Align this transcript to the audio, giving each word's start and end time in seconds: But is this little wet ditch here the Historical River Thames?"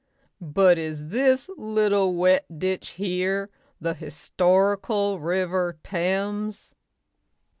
But 0.41 0.79
is 0.79 1.09
this 1.09 1.47
little 1.57 2.15
wet 2.15 2.57
ditch 2.57 2.93
here 2.93 3.51
the 3.79 3.93
Historical 3.93 5.19
River 5.19 5.77
Thames?" 5.83 6.73